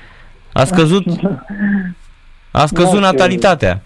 a 0.52 0.64
scăzut 0.64 1.04
a 2.50 2.66
scăzut 2.66 3.00
natalitatea. 3.00 3.82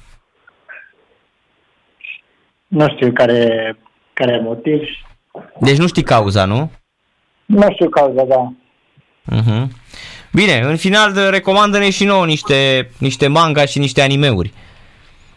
Nu 2.66 2.88
știu 2.88 3.12
care 3.12 3.76
care 4.12 4.32
e 4.32 4.40
motiv. 4.40 4.80
Deci 5.60 5.78
nu 5.78 5.86
știi 5.86 6.02
cauza, 6.02 6.44
nu? 6.44 6.70
Nu 7.44 7.66
știu 7.72 7.88
cauza, 7.88 8.24
da. 8.24 8.52
Uh-huh. 9.36 9.66
Bine, 10.32 10.58
în 10.58 10.76
final 10.76 11.30
recomandă-ne 11.30 11.90
și 11.90 12.04
nouă 12.04 12.26
niște, 12.26 12.90
niște 12.98 13.26
manga 13.26 13.64
și 13.64 13.78
niște 13.78 14.00
animeuri. 14.00 14.52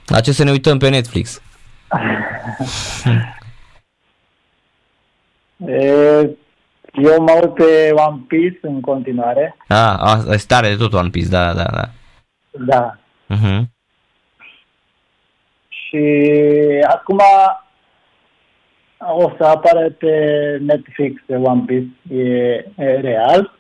La 0.05 0.19
ce 0.19 0.31
să 0.31 0.43
ne 0.43 0.51
uităm 0.51 0.77
pe 0.77 0.89
Netflix? 0.89 1.41
e, 5.67 6.29
eu 6.93 7.21
mă 7.23 7.39
uit 7.41 7.53
pe 7.53 7.91
One 7.91 8.23
Piece 8.27 8.59
în 8.61 8.81
continuare. 8.81 9.55
Ah, 9.67 9.95
a, 9.99 10.23
e 10.31 10.37
stare 10.37 10.67
de 10.69 10.75
tot 10.75 10.93
One 10.93 11.09
Piece, 11.09 11.29
da, 11.29 11.53
da, 11.53 11.63
da. 11.63 11.89
Da. 12.51 12.97
Uh-huh. 13.29 13.61
Și 15.67 16.05
acum 16.87 17.19
o 18.97 19.31
să 19.37 19.43
apară 19.43 19.89
pe 19.89 20.15
Netflix 20.61 21.21
pe 21.25 21.35
One 21.35 21.63
Piece, 21.65 22.15
e, 22.15 22.65
e 22.75 22.99
real. 22.99 23.57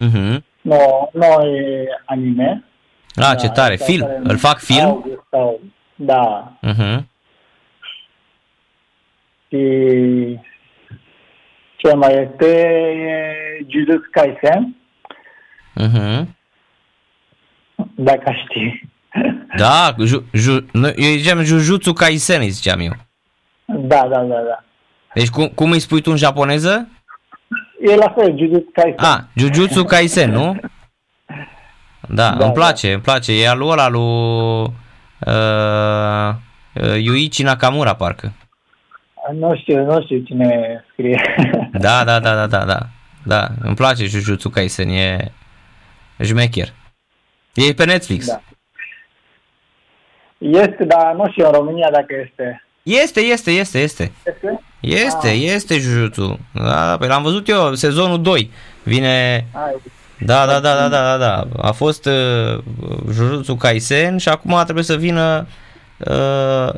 Uh-huh. 0.00 0.38
Nu, 0.60 1.10
nu 1.12 1.46
e 1.46 1.88
anime. 2.04 2.64
Ah, 3.14 3.24
da, 3.26 3.34
ce 3.34 3.48
tare, 3.48 3.76
film, 3.76 4.08
îl 4.22 4.38
fac 4.38 4.58
film? 4.58 5.20
sau, 5.30 5.60
da. 5.94 6.52
Uh-huh. 6.66 7.04
Și 9.48 9.58
ce 11.82 11.94
mai 11.94 12.12
este 12.12 12.46
e 12.46 13.66
Jujutsu 13.68 14.08
Kaisen. 14.10 14.76
Uh-huh. 15.76 16.26
Dacă 17.94 18.32
știi. 18.44 18.88
Da, 19.56 19.94
ju, 19.98 20.24
ju, 20.32 20.66
eu 20.96 21.16
ziceam 21.16 21.42
Jujutsu 21.42 21.92
Kaisen, 21.92 22.50
ziceam 22.50 22.80
eu. 22.80 22.92
Da, 23.64 24.08
da, 24.08 24.20
da, 24.20 24.40
da. 24.48 24.64
Deci 25.14 25.28
cum, 25.28 25.48
cum 25.48 25.70
îi 25.70 25.80
spui 25.80 26.00
tu 26.00 26.10
în 26.10 26.16
japoneză? 26.16 26.88
E 27.80 27.94
la 27.94 28.14
fel, 28.16 28.38
Jujutsu 28.38 28.70
Kaisen. 28.72 29.04
Ah, 29.04 29.18
Jujutsu 29.34 29.84
Kaisen, 29.84 30.30
nu? 30.30 30.56
Da, 32.08 32.34
da 32.38 32.44
îmi 32.44 32.54
place, 32.54 32.86
da. 32.86 32.92
îmi 32.92 33.02
place. 33.02 33.42
E 33.42 33.48
al 33.48 33.70
ăla 33.70 33.88
lui 33.88 34.72
uh, 35.26 36.34
uh, 36.74 37.02
Yuichi 37.02 37.42
Nakamura, 37.42 37.94
parcă. 37.94 38.32
Nu 39.32 39.56
știu, 39.56 39.84
nu 39.84 40.02
știu 40.02 40.18
cine 40.18 40.84
scrie. 40.92 41.20
Da, 41.72 42.04
da, 42.04 42.20
da, 42.20 42.34
da, 42.34 42.46
da, 42.46 42.64
da. 42.64 42.78
Da, 43.22 43.48
îmi 43.62 43.74
place 43.74 44.04
Jujutsu 44.04 44.48
Kaisen, 44.48 44.88
e 44.88 45.32
jmecher. 46.18 46.72
E 47.54 47.72
pe 47.72 47.84
Netflix. 47.84 48.26
Da. 48.26 48.42
Este, 50.38 50.84
dar 50.84 51.14
nu 51.14 51.30
știu 51.30 51.46
în 51.46 51.52
România 51.52 51.88
dacă 51.90 52.14
este. 52.24 52.64
Este, 52.82 53.20
este, 53.20 53.50
este, 53.50 53.78
este. 53.78 54.12
Este? 54.24 54.60
Este, 54.80 55.28
ah. 55.28 55.42
este 55.42 55.78
Jujutsu. 55.78 56.38
Da, 56.52 56.96
pe 57.00 57.06
l-am 57.06 57.22
văzut 57.22 57.48
eu, 57.48 57.74
sezonul 57.74 58.22
2. 58.22 58.50
Vine... 58.82 59.46
Da, 60.18 60.46
da, 60.46 60.60
da, 60.60 60.74
da, 60.74 60.88
da, 60.88 61.16
da, 61.16 61.16
da. 61.16 61.46
A 61.62 61.72
fost 61.72 62.06
uh, 62.06 62.58
Jujutsu 63.12 63.54
Kaisen 63.54 64.18
și 64.18 64.28
acum 64.28 64.60
trebuie 64.62 64.84
să 64.84 64.96
vină 64.96 65.46
uh, 65.46 65.56
uh, 66.06 66.74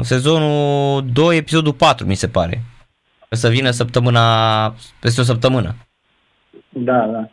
sezonul 0.00 1.04
2, 1.12 1.36
episodul 1.36 1.72
4, 1.72 2.06
mi 2.06 2.14
se 2.14 2.28
pare. 2.28 2.62
Să 3.30 3.48
vină 3.48 3.70
săptămâna, 3.70 4.74
peste 5.00 5.20
o 5.20 5.24
săptămână. 5.24 5.74
Da, 6.68 6.98
da. 6.98 7.28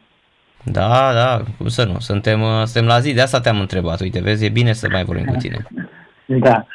Da, 0.63 1.13
da, 1.13 1.43
cum 1.57 1.67
să 1.67 1.83
nu, 1.83 1.99
suntem, 1.99 2.41
uh, 2.41 2.63
suntem 2.63 2.85
la 2.85 2.99
zi, 2.99 3.13
de 3.13 3.21
asta 3.21 3.39
te-am 3.39 3.59
întrebat, 3.59 3.99
uite, 3.99 4.19
vezi, 4.21 4.45
e 4.45 4.49
bine 4.49 4.73
să 4.73 4.87
mai 4.91 5.03
vorbim 5.03 5.25
cu 5.25 5.35
tine. 5.35 5.65
Da. 6.29 6.65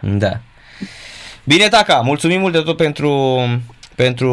Da. 0.00 0.40
Bine, 1.44 1.68
Taca, 1.68 2.00
mulțumim 2.00 2.40
mult 2.40 2.52
de 2.52 2.60
tot 2.60 2.76
pentru, 2.76 3.40
pentru 3.96 4.32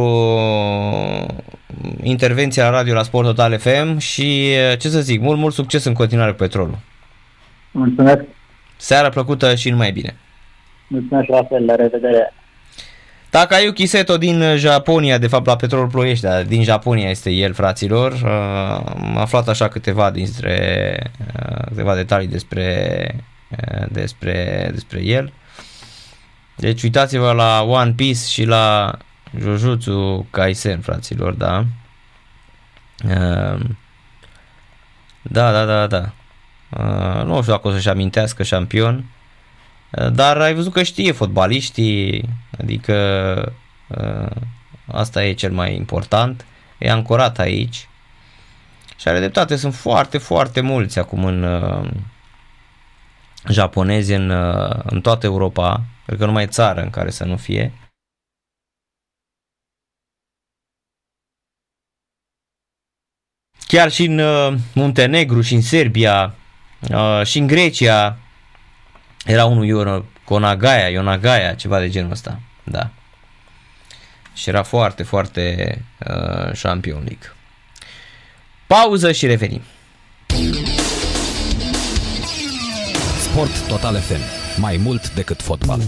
intervenția 2.03 2.63
la 2.63 2.69
radio 2.69 2.93
la 2.93 3.03
Sport 3.03 3.25
Total 3.27 3.57
FM 3.57 3.97
și 3.97 4.53
ce 4.79 4.89
să 4.89 5.01
zic, 5.01 5.21
mult, 5.21 5.37
mult 5.37 5.53
succes 5.53 5.83
în 5.83 5.93
continuare 5.93 6.31
cu 6.31 6.37
petrolul. 6.37 6.77
Mulțumesc. 7.71 8.23
Seara 8.81 9.09
plăcută 9.09 9.55
și 9.55 9.69
numai 9.69 9.91
bine. 9.91 10.15
Mulțumesc 10.87 11.27
la 11.27 11.43
fel, 11.43 11.65
la 11.65 11.75
revedere. 11.75 12.33
Takayuki 13.29 13.85
Seto 13.85 14.17
din 14.17 14.57
Japonia, 14.57 15.17
de 15.17 15.27
fapt 15.27 15.45
la 15.45 15.55
Petrol 15.55 15.87
Ploiești, 15.87 16.23
dar 16.23 16.43
din 16.43 16.63
Japonia 16.63 17.09
este 17.09 17.29
el, 17.29 17.53
fraților. 17.53 18.11
Uh, 18.11 18.29
am 18.85 19.17
aflat 19.17 19.47
așa 19.47 19.67
câteva 19.67 20.11
dintre 20.11 21.11
uh, 21.35 21.65
câteva 21.67 21.95
detalii 21.95 22.27
despre, 22.27 23.05
uh, 23.49 23.85
despre, 23.89 24.69
despre 24.71 25.03
el. 25.03 25.33
Deci 26.55 26.83
uitați-vă 26.83 27.31
la 27.31 27.61
One 27.61 27.91
Piece 27.91 28.27
și 28.27 28.43
la 28.43 28.97
Jujutsu 29.39 30.27
Kaisen, 30.29 30.79
fraților, 30.79 31.33
da. 31.33 31.65
Da, 35.21 35.51
da, 35.51 35.65
da, 35.65 35.87
da. 35.87 36.11
Nu 37.23 37.41
știu 37.41 37.53
dacă 37.53 37.67
o 37.67 37.71
să-și 37.71 37.89
amintească 37.89 38.43
șampion, 38.43 39.05
dar 40.13 40.41
ai 40.41 40.53
văzut 40.53 40.73
că 40.73 40.83
știe 40.83 41.11
fotbaliștii, 41.11 42.29
adică 42.59 43.55
asta 44.87 45.23
e 45.23 45.33
cel 45.33 45.51
mai 45.51 45.75
important, 45.75 46.45
e 46.77 46.91
ancorat 46.91 47.39
aici 47.39 47.89
și 48.97 49.07
are 49.07 49.19
dreptate, 49.19 49.55
sunt 49.55 49.75
foarte, 49.75 50.17
foarte 50.17 50.61
mulți 50.61 50.99
acum 50.99 51.25
în 51.25 51.45
japonezi 53.49 54.13
în, 54.13 54.29
în 54.83 55.01
toată 55.01 55.25
Europa, 55.25 55.83
cred 56.05 56.17
că 56.17 56.25
nu 56.25 56.31
mai 56.31 56.43
e 56.43 56.47
țară 56.47 56.81
în 56.81 56.89
care 56.89 57.09
să 57.09 57.23
nu 57.25 57.37
fie. 57.37 57.73
Chiar 63.67 63.91
și 63.91 64.05
în 64.05 64.21
Muntenegru 64.73 65.41
și 65.41 65.53
în 65.53 65.61
Serbia 65.61 66.35
și 67.23 67.37
în 67.37 67.47
Grecia 67.47 68.17
era 69.25 69.45
unul 69.45 69.65
Ion, 69.65 70.05
Conagaia, 70.23 70.89
Ionagaia, 70.89 71.53
ceva 71.53 71.79
de 71.79 71.89
genul 71.89 72.11
ăsta. 72.11 72.39
Da. 72.63 72.89
Și 74.33 74.49
era 74.49 74.63
foarte, 74.63 75.03
foarte 75.03 75.77
uh, 76.07 76.51
Champion 76.61 76.97
League. 76.97 77.33
Pauză 78.67 79.11
și 79.11 79.25
revenim. 79.25 79.61
Sport 83.19 83.67
Total 83.67 83.95
FM. 83.95 84.21
Mai 84.61 84.77
mult 84.77 85.13
decât 85.13 85.41
fotbal. 85.41 85.79